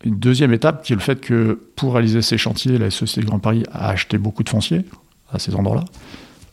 Une 0.03 0.19
deuxième 0.19 0.51
étape 0.51 0.83
qui 0.83 0.91
est 0.91 0.97
le 0.97 1.01
fait 1.01 1.21
que 1.21 1.57
pour 1.77 1.93
réaliser 1.93 2.21
ces 2.21 2.37
chantiers, 2.37 2.77
la 2.77 2.91
Société 2.91 3.25
Grand 3.25 3.39
Paris 3.39 3.63
a 3.71 3.87
acheté 3.87 4.17
beaucoup 4.17 4.43
de 4.43 4.49
fonciers 4.49 4.83
à 5.31 5.39
ces 5.39 5.55
endroits-là 5.55 5.85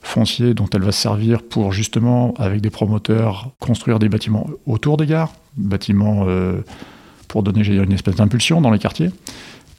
foncier 0.00 0.54
dont 0.54 0.68
elle 0.72 0.82
va 0.82 0.92
se 0.92 1.00
servir 1.00 1.42
pour 1.42 1.72
justement, 1.72 2.34
avec 2.38 2.60
des 2.60 2.70
promoteurs, 2.70 3.50
construire 3.60 3.98
des 3.98 4.08
bâtiments 4.08 4.48
autour 4.66 4.96
des 4.96 5.06
gares, 5.06 5.32
bâtiments 5.56 6.24
euh, 6.26 6.60
pour 7.28 7.42
donner 7.42 7.66
une 7.66 7.92
espèce 7.92 8.16
d'impulsion 8.16 8.60
dans 8.60 8.70
les 8.70 8.78
quartiers. 8.78 9.10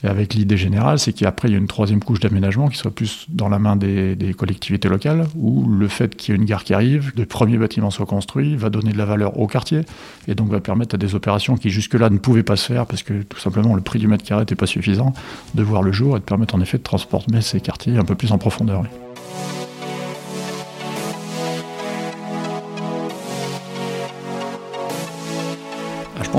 Et 0.03 0.07
avec 0.07 0.33
l'idée 0.33 0.57
générale, 0.57 0.97
c'est 0.97 1.13
qu'après, 1.13 1.47
il 1.47 1.51
y 1.51 1.55
a 1.55 1.59
une 1.59 1.67
troisième 1.67 2.03
couche 2.03 2.19
d'aménagement 2.19 2.69
qui 2.69 2.77
soit 2.77 2.89
plus 2.93 3.27
dans 3.29 3.49
la 3.49 3.59
main 3.59 3.75
des, 3.75 4.33
collectivités 4.35 4.89
locales, 4.89 5.27
où 5.35 5.67
le 5.67 5.87
fait 5.87 6.15
qu'il 6.15 6.33
y 6.33 6.35
ait 6.35 6.39
une 6.39 6.45
gare 6.45 6.63
qui 6.63 6.73
arrive, 6.73 7.13
de 7.15 7.23
premiers 7.23 7.57
bâtiments 7.57 7.91
soient 7.91 8.07
construits, 8.07 8.55
va 8.55 8.71
donner 8.71 8.93
de 8.93 8.97
la 8.97 9.05
valeur 9.05 9.39
au 9.39 9.45
quartier, 9.45 9.81
et 10.27 10.33
donc 10.33 10.49
va 10.49 10.59
permettre 10.59 10.95
à 10.95 10.97
des 10.97 11.13
opérations 11.13 11.55
qui 11.55 11.69
jusque-là 11.69 12.09
ne 12.09 12.17
pouvaient 12.17 12.41
pas 12.41 12.55
se 12.55 12.65
faire, 12.65 12.87
parce 12.87 13.03
que 13.03 13.21
tout 13.21 13.39
simplement 13.39 13.75
le 13.75 13.81
prix 13.81 13.99
du 13.99 14.07
mètre 14.07 14.23
carré 14.23 14.41
n'était 14.41 14.55
pas 14.55 14.65
suffisant, 14.65 15.13
de 15.53 15.61
voir 15.61 15.83
le 15.83 15.91
jour 15.91 16.17
et 16.17 16.19
de 16.19 16.25
permettre 16.25 16.55
en 16.55 16.61
effet 16.61 16.79
de 16.79 16.83
transporter 16.83 17.39
ces 17.41 17.59
quartiers 17.59 17.97
un 17.97 18.05
peu 18.05 18.15
plus 18.15 18.31
en 18.31 18.39
profondeur. 18.39 18.83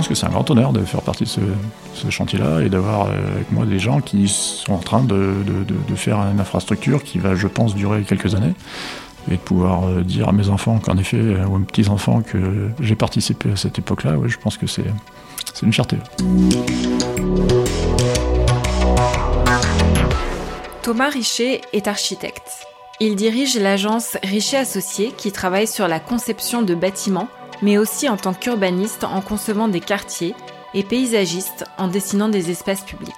Pense 0.02 0.09
que 0.09 0.14
c'est 0.16 0.26
un 0.26 0.30
grand 0.30 0.50
honneur 0.50 0.73
de 0.73 0.80
faire 0.85 1.00
partie 1.00 1.23
de 1.23 1.28
ce, 1.28 2.11
chantier-là 2.11 2.62
et 2.62 2.68
d'avoir 2.68 3.06
euh, 3.06 3.37
avec 3.37 3.52
moi 3.52 3.64
des 3.66 3.78
gens 3.78 4.00
qui 4.00 4.26
sont 4.26 4.73
en 4.73 4.78
train 4.78 5.04
de, 5.04 5.32
faire 5.94 6.18
une 6.18 6.40
infrastructure 6.40 7.04
qui 7.04 7.18
va, 7.18 7.37
je 7.37 7.47
pense, 7.47 7.76
durer 7.76 8.02
quelques 8.02 8.35
années 8.35 8.54
et 9.30 9.35
de 9.35 9.40
pouvoir 9.40 9.85
euh, 9.85 10.02
dire 10.02 10.28
à 10.28 10.32
mes 10.32 10.49
enfants 10.49 10.80
qu'en 10.80 10.97
effet, 10.97 11.18
euh, 11.18 11.47
ou 11.47 11.54
à 11.54 11.59
mes 11.61 11.66
petits-enfants, 11.66 12.21
que 12.23 12.71
j'ai 12.80 12.97
participé 12.97 13.52
à 13.52 13.56
cette 13.56 13.78
époque-là, 13.78 14.16
je 14.26 14.37
pense 14.38 14.56
que 14.56 14.66
c'est 14.66 14.82
une 15.62 15.73
fierté. 15.73 15.99
Thomas 20.82 21.11
Richer 21.11 21.61
est 21.73 21.87
architecte. 21.87 22.66
Il 22.99 23.14
dirige 23.14 23.56
l'agence 23.56 24.18
Richer 24.25 24.56
Associés 24.56 25.12
qui 25.16 25.30
travaille 25.30 25.68
sur 25.68 25.87
la 25.87 26.00
conception 26.00 26.62
de 26.62 26.75
bâtiments 26.75 27.28
mais 27.62 27.78
aussi 27.78 28.09
en 28.09 28.16
tant 28.16 28.35
qu'urbaniste 28.35 29.04
en 29.04 29.21
concevant 29.21 29.69
des 29.69 29.81
quartiers 29.81 30.35
et 30.75 30.83
paysagiste 30.83 31.64
en 31.78 31.88
dessinant 31.88 32.28
des 32.28 32.50
espaces 32.50 32.83
publics. 32.83 33.14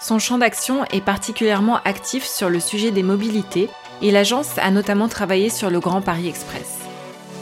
Son 0.00 0.18
champ 0.18 0.38
d'action 0.38 0.84
est 0.86 1.00
particulièrement 1.00 1.80
actif 1.84 2.24
sur 2.24 2.50
le 2.50 2.60
sujet 2.60 2.90
des 2.90 3.02
mobilités 3.02 3.68
et 4.02 4.10
l'agence 4.10 4.58
a 4.58 4.70
notamment 4.70 5.08
travaillé 5.08 5.50
sur 5.50 5.70
le 5.70 5.80
Grand 5.80 6.02
Paris 6.02 6.28
Express. 6.28 6.78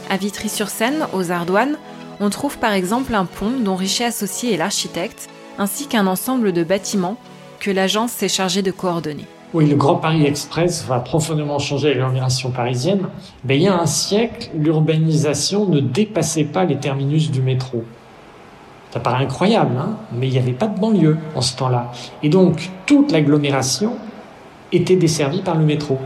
À 0.08 0.16
Vitry-sur-Seine, 0.16 1.06
aux 1.12 1.30
Ardoines, 1.30 1.78
on 2.20 2.30
trouve 2.30 2.58
par 2.58 2.72
exemple 2.72 3.14
un 3.14 3.26
pont 3.26 3.50
dont 3.50 3.76
Richet 3.76 4.04
Associé 4.04 4.54
est 4.54 4.56
l'architecte, 4.56 5.28
ainsi 5.58 5.86
qu'un 5.86 6.06
ensemble 6.06 6.52
de 6.52 6.64
bâtiments 6.64 7.18
que 7.60 7.70
l'agence 7.70 8.12
s'est 8.12 8.28
chargée 8.28 8.62
de 8.62 8.70
coordonner. 8.70 9.26
Oui, 9.56 9.64
le 9.64 9.76
Grand 9.76 9.94
Paris 9.94 10.26
Express 10.26 10.84
va 10.86 10.98
profondément 10.98 11.58
changer 11.58 11.94
l'agglomération 11.94 12.50
parisienne. 12.50 13.06
Mais 13.46 13.56
il 13.56 13.62
y 13.62 13.68
a 13.68 13.80
un 13.80 13.86
siècle, 13.86 14.50
l'urbanisation 14.54 15.64
ne 15.64 15.80
dépassait 15.80 16.44
pas 16.44 16.66
les 16.66 16.76
terminus 16.76 17.30
du 17.30 17.40
métro. 17.40 17.82
Ça 18.90 19.00
paraît 19.00 19.24
incroyable, 19.24 19.72
hein 19.78 19.96
mais 20.12 20.26
il 20.28 20.32
n'y 20.32 20.38
avait 20.38 20.52
pas 20.52 20.66
de 20.66 20.78
banlieue 20.78 21.16
en 21.34 21.40
ce 21.40 21.56
temps-là. 21.56 21.90
Et 22.22 22.28
donc, 22.28 22.68
toute 22.84 23.12
l'agglomération 23.12 23.94
était 24.72 24.96
desservie 24.96 25.40
par 25.40 25.54
le 25.54 25.64
métro. 25.64 25.96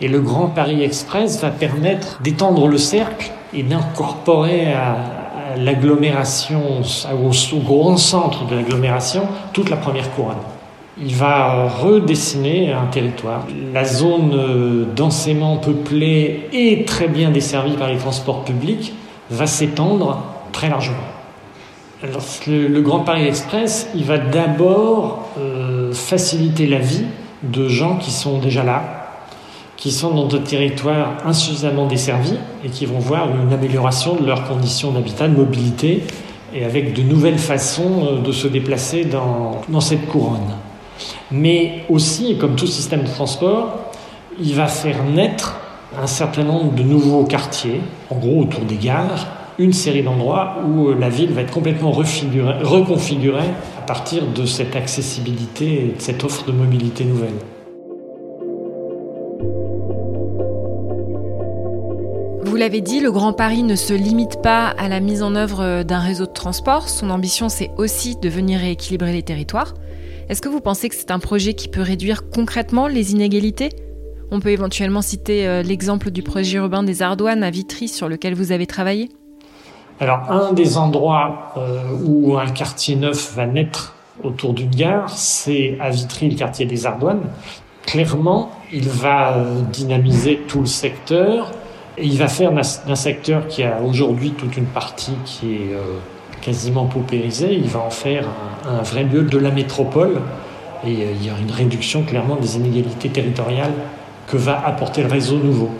Et 0.00 0.08
le 0.08 0.18
Grand 0.18 0.48
Paris 0.48 0.82
Express 0.82 1.40
va 1.40 1.50
permettre 1.50 2.20
d'étendre 2.22 2.66
le 2.66 2.76
cercle 2.76 3.30
et 3.54 3.62
d'incorporer 3.62 4.72
à, 4.72 4.96
l'agglomération, 5.58 6.80
au, 6.80 7.58
grand 7.60 7.96
centre 7.96 8.46
de 8.46 8.56
l'agglomération, 8.56 9.28
toute 9.52 9.70
la 9.70 9.76
première 9.76 10.10
couronne. 10.16 10.38
Il 11.00 11.14
va 11.14 11.68
redessiner 11.68 12.70
un 12.72 12.84
territoire. 12.84 13.46
La 13.72 13.84
zone 13.84 14.34
euh, 14.34 14.84
densément 14.94 15.56
peuplée 15.56 16.48
et 16.52 16.84
très 16.84 17.08
bien 17.08 17.30
desservie 17.30 17.76
par 17.78 17.88
les 17.88 17.96
transports 17.96 18.44
publics 18.44 18.92
va 19.30 19.46
s'étendre 19.46 20.22
très 20.52 20.68
largement. 20.68 20.98
Le, 22.46 22.80
Grand 22.80 23.00
Paris 23.00 23.26
Express, 23.26 23.88
il 23.94 24.04
va 24.04 24.18
d'abord 24.18 25.28
euh, 25.38 25.94
faciliter 25.94 26.66
la 26.66 26.78
vie 26.78 27.06
de 27.42 27.68
gens 27.68 27.96
qui 27.96 28.10
sont 28.10 28.38
déjà 28.38 28.62
là, 28.62 28.82
qui 29.78 29.92
sont 29.92 30.12
dans 30.12 30.26
des 30.26 30.40
territoires 30.40 31.12
insuffisamment 31.24 31.86
desservis 31.86 32.36
et 32.64 32.68
qui 32.68 32.84
vont 32.84 32.98
voir 32.98 33.28
une 33.30 33.52
amélioration 33.52 34.16
de 34.16 34.26
leurs 34.26 34.46
conditions 34.46 34.90
d'habitat, 34.90 35.28
de 35.28 35.36
mobilité, 35.36 36.02
et 36.54 36.64
avec 36.64 36.92
de 36.92 37.02
nouvelles 37.02 37.38
façons 37.38 38.04
euh, 38.04 38.20
de 38.20 38.32
se 38.32 38.46
déplacer 38.46 39.06
dans 39.06 39.80
cette 39.80 40.06
couronne. 40.06 40.52
Mais 41.30 41.84
aussi, 41.88 42.36
comme 42.38 42.56
tout 42.56 42.66
système 42.66 43.02
de 43.02 43.08
transport, 43.08 43.92
il 44.40 44.54
va 44.54 44.66
faire 44.66 45.04
naître 45.04 45.56
un 46.00 46.06
certain 46.06 46.44
nombre 46.44 46.72
de 46.72 46.82
nouveaux 46.82 47.24
quartiers, 47.24 47.80
en 48.10 48.16
gros 48.16 48.42
autour 48.42 48.62
des 48.62 48.76
gares, 48.76 49.26
une 49.58 49.72
série 49.72 50.02
d'endroits 50.02 50.56
où 50.66 50.88
euh, 50.88 50.96
la 50.98 51.10
ville 51.10 51.30
va 51.32 51.42
être 51.42 51.52
complètement 51.52 51.92
reconfigurée 51.92 53.50
à 53.78 53.82
partir 53.82 54.26
de 54.26 54.46
cette 54.46 54.74
accessibilité 54.76 55.84
et 55.84 55.94
de 55.96 56.00
cette 56.00 56.24
offre 56.24 56.46
de 56.46 56.52
mobilité 56.52 57.04
nouvelle. 57.04 57.34
Vous 62.44 62.56
l'avez 62.56 62.80
dit, 62.80 63.00
le 63.00 63.12
Grand 63.12 63.32
Paris 63.32 63.62
ne 63.62 63.76
se 63.76 63.92
limite 63.92 64.40
pas 64.42 64.66
à 64.66 64.88
la 64.88 65.00
mise 65.00 65.22
en 65.22 65.34
œuvre 65.34 65.82
d'un 65.82 66.00
réseau 66.00 66.26
de 66.26 66.32
transport. 66.32 66.88
Son 66.88 67.10
ambition, 67.10 67.48
c'est 67.48 67.70
aussi 67.76 68.16
de 68.16 68.28
venir 68.28 68.60
rééquilibrer 68.60 69.12
les 69.12 69.22
territoires. 69.22 69.74
Est-ce 70.32 70.40
que 70.40 70.48
vous 70.48 70.62
pensez 70.62 70.88
que 70.88 70.94
c'est 70.94 71.10
un 71.10 71.18
projet 71.18 71.52
qui 71.52 71.68
peut 71.68 71.82
réduire 71.82 72.30
concrètement 72.30 72.86
les 72.86 73.12
inégalités? 73.12 73.68
On 74.30 74.40
peut 74.40 74.48
éventuellement 74.48 75.02
citer 75.02 75.46
euh, 75.46 75.62
l'exemple 75.62 76.10
du 76.10 76.22
projet 76.22 76.56
urbain 76.56 76.82
des 76.82 77.02
Ardoines 77.02 77.42
à 77.42 77.50
Vitry 77.50 77.86
sur 77.86 78.08
lequel 78.08 78.32
vous 78.34 78.50
avez 78.50 78.66
travaillé? 78.66 79.10
Alors, 80.00 80.20
un 80.30 80.54
des 80.54 80.78
endroits 80.78 81.52
euh, 81.58 81.82
où 82.02 82.38
un 82.38 82.46
quartier 82.46 82.96
neuf 82.96 83.34
va 83.36 83.44
naître 83.44 83.94
autour 84.24 84.54
d'une 84.54 84.70
gare, 84.70 85.10
c'est 85.10 85.76
à 85.80 85.90
Vitry, 85.90 86.30
le 86.30 86.36
quartier 86.36 86.64
des 86.64 86.86
Ardoines. 86.86 87.24
Clairement, 87.84 88.52
il 88.72 88.88
va 88.88 89.36
euh, 89.36 89.60
dynamiser 89.70 90.40
tout 90.48 90.60
le 90.60 90.66
secteur 90.66 91.50
et 91.98 92.06
il 92.06 92.16
va 92.16 92.28
faire 92.28 92.52
d'un 92.52 92.94
secteur 92.94 93.48
qui 93.48 93.64
a 93.64 93.82
aujourd'hui 93.82 94.30
toute 94.30 94.56
une 94.56 94.64
partie 94.64 95.12
qui 95.26 95.56
est 95.56 95.76
quasiment 96.42 96.84
paupérisée, 96.84 97.54
il 97.54 97.68
va 97.68 97.80
en 97.80 97.90
faire 97.90 98.26
un, 98.68 98.82
vrai 98.82 99.04
lieu 99.04 99.22
de 99.22 99.38
la 99.38 99.50
métropole. 99.50 100.20
Et 100.84 100.88
euh, 100.88 101.12
il 101.14 101.24
y 101.24 101.30
a 101.30 101.38
une 101.40 101.50
réduction 101.50 102.02
clairement 102.02 102.36
des 102.36 102.56
inégalités 102.56 103.08
territoriales 103.08 103.72
que 104.26 104.36
va 104.36 104.60
apporter 104.66 105.02
le 105.02 105.08
réseau 105.08 105.38
nouveau. 105.38 105.70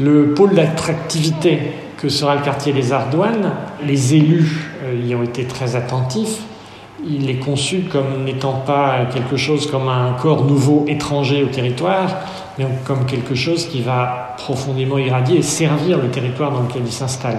Le 0.00 0.34
pôle 0.34 0.54
d'attractivité 0.54 1.58
que 1.98 2.08
sera 2.08 2.34
le 2.34 2.42
quartier 2.42 2.72
des 2.72 2.92
Ardoines, 2.92 3.52
les 3.86 4.14
élus 4.14 4.70
euh, 4.84 5.06
y 5.06 5.14
ont 5.14 5.22
été 5.22 5.44
très 5.44 5.76
attentifs. 5.76 6.40
Il 7.08 7.30
est 7.30 7.36
conçu 7.36 7.82
comme 7.92 8.24
n'étant 8.24 8.54
pas 8.66 9.06
quelque 9.12 9.36
chose 9.36 9.70
comme 9.70 9.88
un 9.88 10.14
corps 10.20 10.44
nouveau 10.44 10.84
étranger 10.88 11.44
au 11.44 11.48
territoire, 11.48 12.08
mais 12.58 12.66
comme 12.84 13.04
quelque 13.04 13.34
chose 13.34 13.66
qui 13.66 13.82
va 13.82 14.34
profondément 14.38 14.98
irradier 14.98 15.38
et 15.38 15.42
servir 15.42 15.98
le 15.98 16.08
territoire 16.08 16.50
dans 16.50 16.62
lequel 16.62 16.82
il 16.84 16.92
s'installe. 16.92 17.38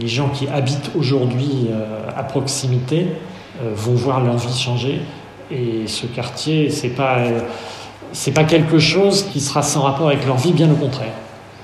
Les 0.00 0.08
gens 0.08 0.28
qui 0.28 0.48
habitent 0.48 0.90
aujourd'hui 0.96 1.68
euh, 1.70 2.08
à 2.16 2.22
proximité 2.22 3.06
euh, 3.62 3.72
vont 3.74 3.94
voir 3.94 4.22
leur 4.22 4.36
vie 4.36 4.56
changer. 4.56 5.00
Et 5.50 5.86
ce 5.86 6.06
quartier, 6.06 6.70
c'est 6.70 6.90
pas 6.90 7.18
c'est 8.12 8.32
pas 8.32 8.44
quelque 8.44 8.78
chose 8.78 9.24
qui 9.32 9.40
sera 9.40 9.62
sans 9.62 9.82
rapport 9.82 10.08
avec 10.08 10.26
leur 10.26 10.36
vie, 10.36 10.52
bien 10.52 10.70
au 10.70 10.74
contraire. 10.74 11.12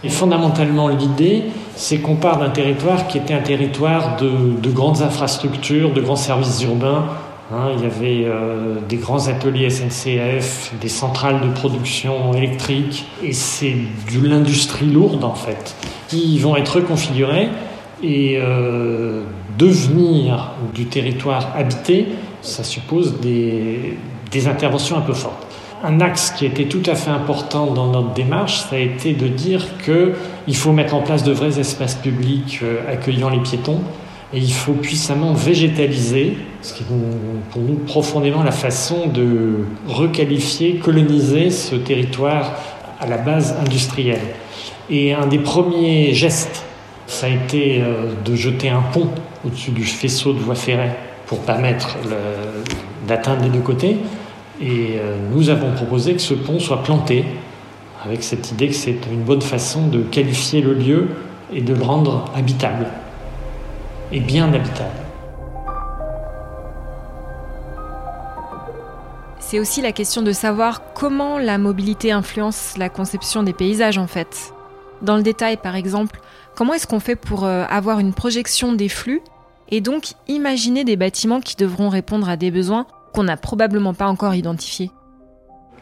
Et 0.02 0.10
fondamentalement, 0.10 0.88
l'idée, 0.88 1.44
c'est 1.74 1.98
qu'on 1.98 2.16
part 2.16 2.38
d'un 2.38 2.50
territoire 2.50 3.06
qui 3.06 3.16
était 3.16 3.32
un 3.32 3.40
territoire 3.40 4.16
de, 4.16 4.60
de 4.60 4.70
grandes 4.70 5.00
infrastructures, 5.00 5.92
de 5.92 6.02
grands 6.02 6.16
services 6.16 6.62
urbains, 6.62 7.06
Hein, 7.52 7.72
il 7.76 7.82
y 7.82 7.86
avait 7.86 8.24
euh, 8.24 8.76
des 8.88 8.96
grands 8.96 9.28
ateliers 9.28 9.68
SNCF, 9.68 10.72
des 10.80 10.88
centrales 10.88 11.42
de 11.42 11.48
production 11.52 12.32
électrique, 12.32 13.04
et 13.22 13.34
c'est 13.34 13.76
de 14.12 14.26
l'industrie 14.26 14.86
lourde 14.86 15.24
en 15.24 15.34
fait, 15.34 15.76
qui 16.08 16.38
vont 16.38 16.56
être 16.56 16.76
reconfigurées 16.76 17.48
et 18.04 18.38
euh, 18.38 19.22
devenir 19.58 20.52
du 20.74 20.86
territoire 20.86 21.52
habité, 21.56 22.06
ça 22.42 22.62
suppose 22.62 23.20
des, 23.20 23.96
des 24.30 24.46
interventions 24.46 24.98
un 24.98 25.00
peu 25.00 25.14
fortes. 25.14 25.46
Un 25.82 26.00
axe 26.00 26.30
qui 26.30 26.46
était 26.46 26.64
tout 26.64 26.82
à 26.86 26.94
fait 26.94 27.10
important 27.10 27.66
dans 27.72 27.88
notre 27.88 28.12
démarche, 28.14 28.58
ça 28.58 28.76
a 28.76 28.78
été 28.78 29.12
de 29.12 29.28
dire 29.28 29.66
qu'il 29.84 30.56
faut 30.56 30.72
mettre 30.72 30.94
en 30.94 31.00
place 31.00 31.24
de 31.24 31.32
vrais 31.32 31.58
espaces 31.58 31.94
publics 31.94 32.60
euh, 32.62 32.92
accueillant 32.92 33.30
les 33.30 33.40
piétons, 33.40 33.80
et 34.32 34.38
il 34.38 34.52
faut 34.52 34.72
puissamment 34.72 35.32
végétaliser, 35.32 36.36
ce 36.60 36.74
qui 36.74 36.82
est 36.82 36.86
pour 37.50 37.62
nous 37.62 37.76
profondément 37.86 38.42
la 38.42 38.50
façon 38.50 39.06
de 39.06 39.64
requalifier, 39.86 40.76
coloniser 40.76 41.50
ce 41.50 41.76
territoire 41.76 42.52
à 43.00 43.06
la 43.06 43.18
base 43.18 43.56
industrielle. 43.60 44.34
Et 44.90 45.14
un 45.14 45.26
des 45.26 45.38
premiers 45.38 46.12
gestes, 46.14 46.64
ça 47.14 47.26
a 47.26 47.28
été 47.28 47.80
euh, 47.80 48.12
de 48.24 48.34
jeter 48.34 48.68
un 48.68 48.82
pont 48.82 49.08
au-dessus 49.46 49.70
du 49.70 49.84
faisceau 49.84 50.32
de 50.32 50.38
voie 50.38 50.56
ferrée 50.56 50.90
pour 51.26 51.38
permettre 51.40 51.96
d'atteindre 53.06 53.44
les 53.44 53.50
deux 53.50 53.60
côtés. 53.60 53.96
Et 54.60 54.96
euh, 54.98 55.16
nous 55.32 55.48
avons 55.48 55.72
proposé 55.72 56.14
que 56.14 56.20
ce 56.20 56.34
pont 56.34 56.58
soit 56.58 56.82
planté, 56.82 57.24
avec 58.04 58.22
cette 58.22 58.50
idée 58.50 58.68
que 58.68 58.74
c'est 58.74 58.98
une 59.10 59.22
bonne 59.22 59.42
façon 59.42 59.86
de 59.86 60.00
qualifier 60.00 60.60
le 60.60 60.74
lieu 60.74 61.08
et 61.52 61.62
de 61.62 61.72
le 61.72 61.82
rendre 61.82 62.26
habitable 62.36 62.86
et 64.12 64.20
bien 64.20 64.52
habitable. 64.52 64.90
C'est 69.38 69.60
aussi 69.60 69.82
la 69.82 69.92
question 69.92 70.22
de 70.22 70.32
savoir 70.32 70.82
comment 70.94 71.38
la 71.38 71.58
mobilité 71.58 72.10
influence 72.10 72.74
la 72.76 72.88
conception 72.88 73.42
des 73.42 73.52
paysages 73.52 73.98
en 73.98 74.06
fait. 74.06 74.53
Dans 75.04 75.16
le 75.16 75.22
détail 75.22 75.58
par 75.58 75.76
exemple, 75.76 76.20
comment 76.54 76.74
est-ce 76.74 76.86
qu'on 76.86 77.00
fait 77.00 77.16
pour 77.16 77.44
euh, 77.44 77.64
avoir 77.68 77.98
une 77.98 78.14
projection 78.14 78.72
des 78.72 78.88
flux 78.88 79.20
et 79.70 79.80
donc 79.80 80.14
imaginer 80.28 80.84
des 80.84 80.96
bâtiments 80.96 81.40
qui 81.40 81.56
devront 81.56 81.90
répondre 81.90 82.28
à 82.28 82.36
des 82.36 82.50
besoins 82.50 82.86
qu'on 83.12 83.24
n'a 83.24 83.36
probablement 83.36 83.92
pas 83.92 84.06
encore 84.06 84.34
identifiés? 84.34 84.90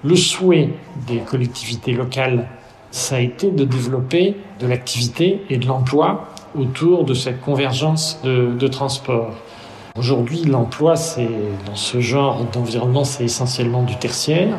Le 0.05 0.17
souhait 0.17 0.71
des 1.07 1.19
collectivités 1.19 1.93
locales, 1.93 2.49
ça 2.91 3.17
a 3.17 3.21
été 3.21 3.51
de 3.51 3.65
développer 3.65 4.37
de 4.59 4.67
l'activité 4.67 5.43
et 5.49 5.57
de 5.57 5.67
l'emploi 5.67 6.29
autour 6.59 7.05
de 7.05 7.15
cette 7.15 7.41
convergence 7.41 8.21
de, 8.25 8.69
transport. 8.69 9.33
Aujourd'hui, 9.97 10.43
l'emploi, 10.43 10.97
c'est 10.97 11.29
dans 11.67 11.77
ce 11.77 12.01
genre 12.01 12.45
d'environnement, 12.53 13.05
c'est 13.05 13.25
essentiellement 13.25 13.83
du 13.83 13.97
tertiaire. 13.97 14.59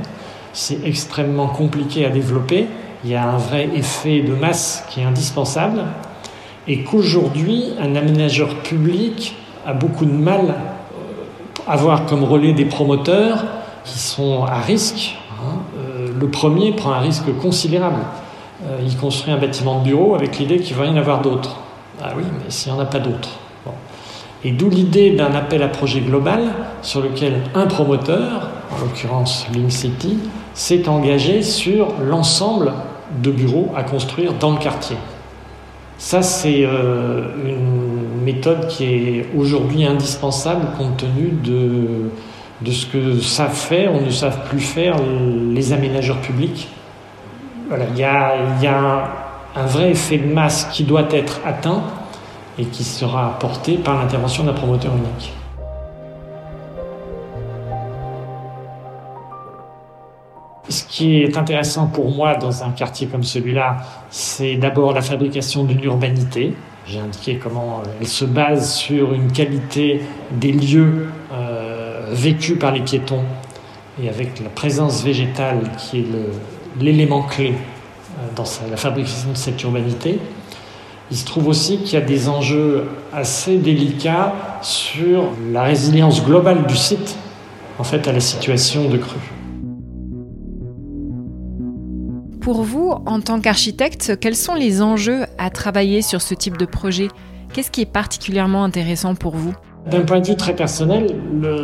C'est 0.54 0.86
extrêmement 0.86 1.48
compliqué 1.48 2.06
à 2.06 2.10
développer. 2.10 2.68
Il 3.04 3.12
y 3.12 3.16
a 3.16 3.28
un 3.28 3.38
vrai 3.38 3.70
effet 3.76 4.22
de 4.22 4.34
masse 4.34 4.86
qui 4.90 5.02
est 5.02 5.04
indispensable. 5.04 5.84
Et 6.68 6.84
qu'aujourd'hui, 6.84 7.74
un 7.80 7.96
aménageur 7.96 8.56
public 8.60 9.36
a 9.66 9.74
beaucoup 9.74 10.06
de 10.06 10.12
mal 10.12 10.56
à 11.68 11.74
avoir 11.74 12.06
comme 12.06 12.24
relais 12.24 12.54
des 12.54 12.66
promoteurs 12.66 13.44
qui 13.84 14.00
sont 14.00 14.44
à 14.44 14.60
risque. 14.60 15.18
Hein. 15.42 15.58
Euh, 15.78 16.08
le 16.18 16.28
premier 16.30 16.72
prend 16.72 16.94
un 16.94 17.00
risque 17.00 17.36
considérable. 17.42 18.00
Euh, 18.66 18.80
il 18.86 18.96
construit 18.96 19.34
un 19.34 19.38
bâtiment 19.38 19.80
de 19.80 19.84
bureau 19.84 20.16
avec 20.16 20.40
l'idée 20.40 20.60
qu'il 20.60 20.76
va 20.78 20.86
y 20.86 20.90
en 20.90 20.96
avoir 20.96 21.22
d'autres. 21.22 21.58
Ah 22.02 22.12
oui, 22.16 22.24
mais 22.24 22.50
s'il 22.50 22.72
n'y 22.72 22.80
en 22.80 22.82
a 22.82 22.86
pas 22.86 23.00
d'autres. 23.00 23.30
Et 24.46 24.52
d'où 24.52 24.70
l'idée 24.70 25.12
d'un 25.12 25.34
appel 25.36 25.64
à 25.64 25.70
projet 25.70 26.02
global 26.02 26.42
sur 26.82 27.02
lequel 27.02 27.44
un 27.56 27.66
promoteur, 27.66 28.50
hein, 28.72 28.76
l'occurrence 28.82 29.48
Link 29.54 29.72
City, 29.72 30.18
s'est 30.54 30.88
engagé 30.90 31.42
sur 31.42 31.88
l'ensemble 32.02 32.74
de 33.22 33.32
bureaux 33.32 33.72
à 33.76 33.84
construire 33.84 34.34
dans 34.34 34.52
le 34.52 34.58
quartier. 34.58 34.98
Ça, 35.98 36.22
c'est 36.22 36.66
euh, 36.66 37.28
une 37.46 38.24
méthode 38.24 38.68
qui 38.68 38.86
est 38.86 39.30
aujourd'hui 39.38 39.86
indispensable 39.86 40.66
compte 40.78 40.98
tenu 40.98 41.30
de, 41.44 42.10
de 42.62 42.72
ce 42.72 42.86
que 42.86 43.20
savent 43.20 43.54
faire 43.56 43.94
ou 43.94 44.02
ne 44.02 44.10
savent 44.10 44.48
plus 44.50 44.60
faire 44.60 44.96
les 45.54 45.74
aménageurs 45.74 46.20
publics. 46.20 46.68
Voilà, 47.70 47.86
il 47.94 48.00
y 48.00 48.04
a, 48.04 48.36
y 48.62 48.68
a 48.68 49.10
un 49.56 49.66
vrai 49.66 49.92
effet 49.92 50.18
de 50.18 50.34
masse 50.34 50.68
qui 50.72 50.84
doit 50.84 51.08
être 51.12 51.40
atteint 51.46 51.84
et 52.58 52.66
qui 52.66 52.84
sera 52.84 53.28
apporté 53.28 53.78
par 53.78 53.98
l'intervention 53.98 54.44
d'un 54.44 54.54
promoteur 54.54 54.92
unique. 54.94 55.34
Qui 60.94 61.24
est 61.24 61.38
intéressant 61.38 61.88
pour 61.88 62.14
moi 62.14 62.36
dans 62.36 62.64
un 62.64 62.70
quartier 62.70 63.08
comme 63.08 63.24
celui-là, 63.24 63.78
c'est 64.12 64.58
d'abord 64.58 64.94
la 64.94 65.02
fabrication 65.02 65.64
d'une 65.64 65.84
urbanité. 65.84 66.54
J'ai 66.86 67.00
indiqué 67.00 67.40
comment 67.42 67.82
elle 68.00 68.08
se 68.08 68.26
base 68.26 68.76
sur 68.76 69.16
une 69.16 69.32
qualité 69.32 70.02
des 70.34 70.52
lieux 70.52 71.08
euh, 71.34 72.10
vécus 72.12 72.60
par 72.60 72.72
les 72.72 72.82
piétons 72.82 73.24
et 74.04 74.08
avec 74.08 74.40
la 74.40 74.50
présence 74.50 75.04
végétale 75.04 75.62
qui 75.80 76.02
est 76.02 76.06
l'élément 76.80 77.24
clé 77.24 77.54
euh, 77.56 78.28
dans 78.36 78.46
la 78.70 78.78
fabrication 78.78 79.32
de 79.32 79.38
cette 79.38 79.64
urbanité. 79.64 80.20
Il 81.10 81.18
se 81.18 81.26
trouve 81.26 81.48
aussi 81.48 81.80
qu'il 81.80 81.94
y 81.94 82.02
a 82.04 82.06
des 82.06 82.30
enjeux 82.30 82.88
assez 83.12 83.58
délicats 83.58 84.36
sur 84.62 85.24
la 85.52 85.64
résilience 85.64 86.24
globale 86.24 86.68
du 86.68 86.78
site 86.78 87.18
en 87.80 87.84
fait 87.84 88.08
à 88.08 88.12
la 88.12 88.20
situation 88.20 88.90
de 88.90 88.98
crue. 88.98 89.43
Pour 92.44 92.64
vous, 92.64 92.94
en 93.06 93.22
tant 93.22 93.40
qu'architecte, 93.40 94.20
quels 94.20 94.36
sont 94.36 94.54
les 94.54 94.82
enjeux 94.82 95.22
à 95.38 95.50
travailler 95.50 96.02
sur 96.02 96.22
ce 96.22 96.34
type 96.34 96.58
de 96.58 96.66
projet? 96.66 97.08
Qu'est-ce 97.54 97.72
qui 97.72 97.80
est 97.80 97.86
particulièrement 97.86 98.66
intéressant 98.66 99.16
pour 99.16 99.38
vous? 99.38 99.54
D'un 99.90 100.02
point 100.02 100.20
de 100.20 100.28
vue 100.28 100.36
très 100.36 100.54
personnel, 100.54 101.16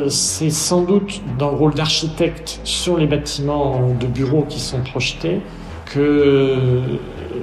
c'est 0.07 0.49
sans 0.49 0.83
doute 0.83 1.21
dans 1.37 1.51
le 1.51 1.57
rôle 1.57 1.73
d'architecte 1.73 2.61
sur 2.63 2.97
les 2.97 3.07
bâtiments 3.07 3.89
de 3.99 4.07
bureaux 4.07 4.45
qui 4.47 4.61
sont 4.61 4.79
projetés 4.79 5.41
que 5.85 6.55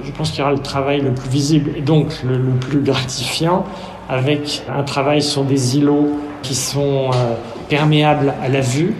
je 0.02 0.10
pense 0.12 0.30
qu'il 0.30 0.40
y 0.40 0.42
aura 0.42 0.52
le 0.52 0.58
travail 0.58 1.02
le 1.02 1.12
plus 1.12 1.28
visible 1.28 1.72
et 1.76 1.82
donc 1.82 2.22
le, 2.24 2.38
plus 2.58 2.80
gratifiant 2.80 3.66
avec 4.08 4.62
un 4.74 4.82
travail 4.82 5.20
sur 5.20 5.44
des 5.44 5.76
îlots 5.76 6.18
qui 6.42 6.54
sont 6.54 7.10
euh, 7.12 7.34
perméables 7.68 8.32
à 8.42 8.48
la 8.48 8.60
vue, 8.60 8.94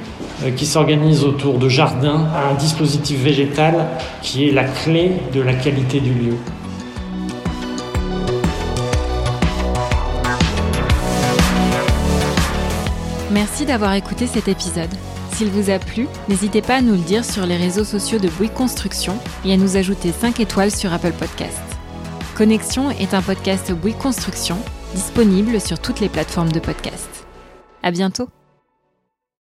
qui 0.57 0.67
s'organisent 0.67 1.25
autour 1.25 1.59
de 1.59 1.69
jardins, 1.69 2.27
un 2.51 2.55
dispositif 2.55 3.23
végétal 3.23 3.87
qui 4.23 4.49
est 4.49 4.53
la 4.53 4.65
clé 4.65 5.13
de 5.35 5.41
la 5.41 5.55
qualité 5.55 6.01
du 6.01 6.13
lieu. 6.13 6.37
Merci 13.31 13.67
d'avoir 13.67 13.93
écouté 13.93 14.27
cet 14.27 14.49
épisode. 14.49 14.89
S'il 15.33 15.49
vous 15.49 15.69
a 15.69 15.79
plu, 15.79 16.09
n'hésitez 16.29 16.63
pas 16.63 16.77
à 16.77 16.81
nous 16.81 16.95
le 16.95 17.01
dire 17.01 17.23
sur 17.23 17.45
les 17.45 17.57
réseaux 17.57 17.85
sociaux 17.85 18.19
de 18.19 18.29
Bouygues 18.29 18.55
Construction 18.55 19.19
et 19.45 19.53
à 19.53 19.59
nous 19.59 19.77
ajouter 19.77 20.11
5 20.11 20.41
étoiles 20.41 20.71
sur 20.71 20.93
Apple 20.95 21.13
Podcasts. 21.13 21.61
Connexion 22.35 22.91
est 22.91 23.13
un 23.13 23.21
podcast 23.21 23.73
Bouygues 23.73 23.99
Construction 23.99 24.57
disponible 24.95 25.61
sur 25.61 25.79
toutes 25.79 26.01
les 26.01 26.09
plateformes 26.09 26.53
de 26.53 26.61
podcast. 26.61 27.27
À 27.83 27.91
bientôt! 27.91 28.36